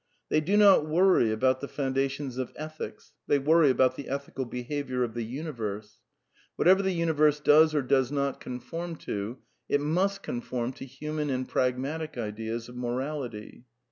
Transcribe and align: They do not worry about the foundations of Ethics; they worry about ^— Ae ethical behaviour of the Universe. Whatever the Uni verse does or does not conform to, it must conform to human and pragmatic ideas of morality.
They 0.29 0.41
do 0.41 0.57
not 0.57 0.87
worry 0.87 1.31
about 1.31 1.61
the 1.61 1.67
foundations 1.67 2.39
of 2.39 2.53
Ethics; 2.55 3.13
they 3.27 3.37
worry 3.37 3.69
about 3.69 3.97
^— 3.97 3.99
Ae 4.03 4.07
ethical 4.09 4.45
behaviour 4.45 5.03
of 5.03 5.13
the 5.13 5.21
Universe. 5.21 5.99
Whatever 6.55 6.81
the 6.81 6.91
Uni 6.93 7.11
verse 7.11 7.39
does 7.39 7.75
or 7.75 7.83
does 7.83 8.11
not 8.11 8.39
conform 8.39 8.95
to, 9.05 9.37
it 9.69 9.79
must 9.79 10.23
conform 10.23 10.73
to 10.73 10.85
human 10.87 11.29
and 11.29 11.47
pragmatic 11.47 12.17
ideas 12.17 12.67
of 12.67 12.75
morality. 12.75 13.65